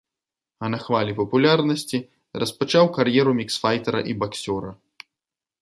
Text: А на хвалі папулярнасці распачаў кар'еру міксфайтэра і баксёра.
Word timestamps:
А 0.67 0.69
на 0.73 0.79
хвалі 0.85 1.13
папулярнасці 1.19 2.01
распачаў 2.45 2.85
кар'еру 2.97 3.31
міксфайтэра 3.41 3.99
і 4.15 4.21
баксёра. 4.25 4.71